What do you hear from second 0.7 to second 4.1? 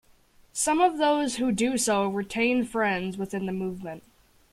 of those who do so retain friends within the movement.